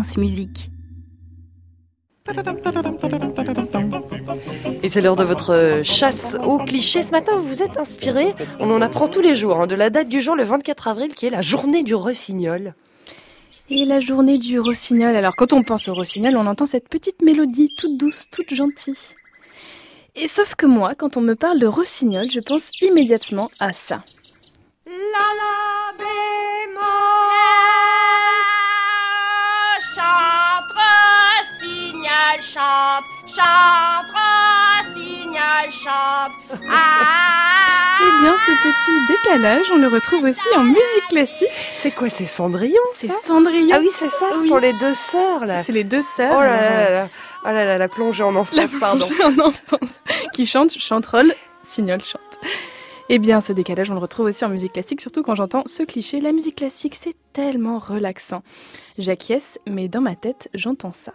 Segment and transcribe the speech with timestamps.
[0.00, 0.70] France Musique.
[4.82, 7.02] Et c'est l'heure de votre chasse aux clichés.
[7.02, 9.90] Ce matin, vous vous êtes inspiré, on en apprend tous les jours, hein, de la
[9.90, 12.72] date du jour, le 24 avril, qui est la journée du rossignol.
[13.68, 15.14] Et la journée du rossignol.
[15.14, 18.96] Alors, quand on pense au rossignol, on entend cette petite mélodie toute douce, toute gentille.
[20.14, 24.02] Et sauf que moi, quand on me parle de rossignol, je pense immédiatement à ça.
[24.86, 25.59] La la
[32.40, 36.32] rossignol chante chante rossignol chante
[36.70, 41.48] ah Eh bien, ce petit décalage, on le retrouve aussi en musique classique.
[41.74, 43.76] C'est quoi, c'est Cendrillon C'est Cendrillon.
[43.76, 44.48] Ah oui, c'est ça, ce Oui.
[44.48, 45.62] sont les deux sœurs, là.
[45.62, 46.34] C'est les deux sœurs.
[46.36, 47.08] Oh là alors, là là,
[47.44, 49.06] oh là là, la plongée en enfance, la pardon.
[49.06, 50.00] plongée en enfance,
[50.32, 51.34] qui chante chanterelle,
[51.66, 52.20] signol chante.
[53.10, 55.82] Eh bien, ce décalage, on le retrouve aussi en musique classique, surtout quand j'entends ce
[55.82, 56.20] cliché.
[56.20, 58.42] La musique classique, c'est tellement relaxant.
[58.98, 61.12] J'acquiesce, mais dans ma tête, j'entends ça.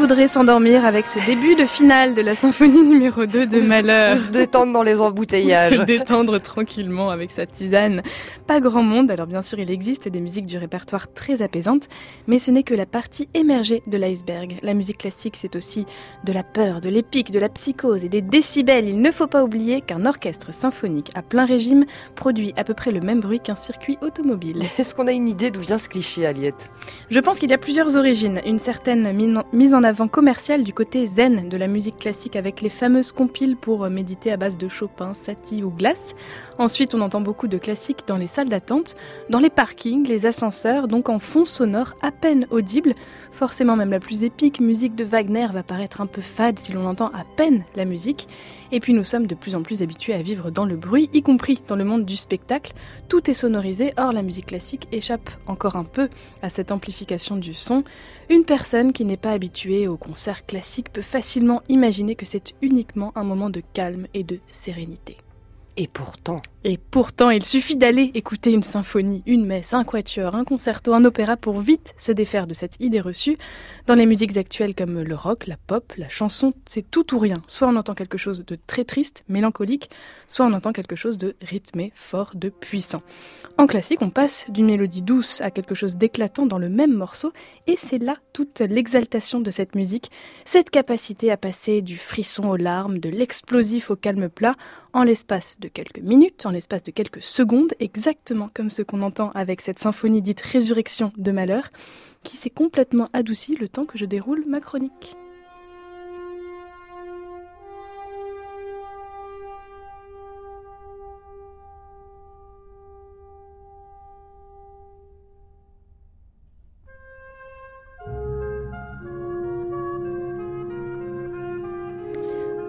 [0.00, 3.68] Voudrait s'endormir avec ce début de finale de la symphonie numéro 2 de Ou se-
[3.68, 5.74] Malheur Ou se détendre dans les Ou embouteillages.
[5.76, 8.02] se détendre tranquillement avec sa tisane.
[8.46, 11.88] Pas grand monde, alors bien sûr il existe des musiques du répertoire très apaisantes,
[12.26, 14.56] mais ce n'est que la partie émergée de l'iceberg.
[14.62, 15.84] La musique classique c'est aussi
[16.24, 18.88] de la peur, de l'épique, de la psychose et des décibels.
[18.88, 21.84] Il ne faut pas oublier qu'un orchestre symphonique à plein régime
[22.16, 24.60] produit à peu près le même bruit qu'un circuit automobile.
[24.78, 26.70] Est-ce qu'on a une idée d'où vient ce cliché, Aliette?
[27.10, 28.40] Je pense qu'il y a plusieurs origines.
[28.46, 29.12] Une certaine
[29.52, 33.56] mise en avant commerciale du côté zen de la musique classique avec les fameuses compiles
[33.56, 36.14] pour euh, méditer à base de Chopin, Satie ou Glass.
[36.58, 38.96] Ensuite, on entend beaucoup de classiques dans les salles d'attente,
[39.30, 42.94] dans les parkings, les ascenseurs, donc en fond sonore à peine audible.
[43.32, 46.86] Forcément, même la plus épique musique de Wagner va paraître un peu fade si l'on
[46.86, 48.28] entend à peine la musique.
[48.72, 51.22] Et puis nous sommes de plus en plus habitués à vivre dans le bruit, y
[51.22, 52.72] compris dans le monde du spectacle.
[53.08, 56.08] Tout est sonorisé, or la musique classique échappe encore un peu
[56.42, 57.82] à cette amplification du son.
[58.28, 63.12] Une personne qui n'est pas habituée au concert classique peut facilement imaginer que c'est uniquement
[63.16, 65.16] un moment de calme et de sérénité.
[65.76, 70.44] Et pourtant, Et pourtant, il suffit d'aller écouter une symphonie, une messe, un quatuor, un
[70.44, 73.38] concerto, un opéra pour vite se défaire de cette idée reçue.
[73.86, 77.38] Dans les musiques actuelles comme le rock, la pop, la chanson, c'est tout ou rien.
[77.46, 79.88] Soit on entend quelque chose de très triste, mélancolique,
[80.28, 83.00] soit on entend quelque chose de rythmé, fort, de puissant.
[83.56, 87.32] En classique, on passe d'une mélodie douce à quelque chose d'éclatant dans le même morceau,
[87.66, 90.10] et c'est là toute l'exaltation de cette musique,
[90.44, 94.56] cette capacité à passer du frisson aux larmes, de l'explosif au calme plat,
[94.92, 99.30] en l'espace de quelques minutes, en l'espace de quelques secondes, exactement comme ce qu'on entend
[99.32, 101.70] avec cette symphonie dite Résurrection de Malheur,
[102.22, 105.16] qui s'est complètement adoucie le temps que je déroule ma chronique.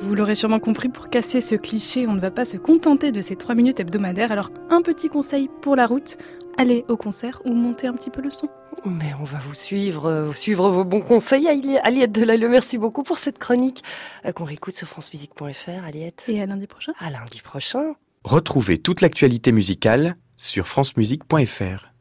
[0.00, 3.20] Vous l'aurez sûrement compris, pour casser ce cliché, on ne va pas se contenter de
[3.20, 4.30] ces 3 minutes hebdomadaires.
[4.32, 6.16] Alors, un petit conseil pour la route,
[6.56, 8.48] allez au concert ou montez un petit peu le son.
[8.86, 12.48] mais on va vous suivre, euh, suivre vos bons conseils, Ali- Aliette Delalleux.
[12.48, 13.82] Merci beaucoup pour cette chronique
[14.24, 16.24] euh, qu'on réécoute sur francemusique.fr, Aliette.
[16.28, 16.92] Et à lundi prochain.
[17.00, 17.94] À lundi prochain.
[18.24, 21.92] Retrouvez toute l'actualité musicale sur francemusique.fr.